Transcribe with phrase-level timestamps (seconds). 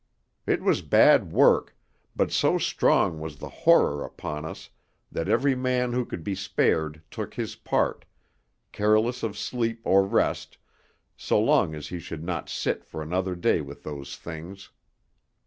[0.47, 1.75] It was bad work,
[2.15, 4.71] but so strong was the horror upon us
[5.11, 8.05] that every man who could be spared took his part,
[8.71, 10.57] careless of sleep or rest,
[11.15, 14.71] so long as he should not sit for another day with those things.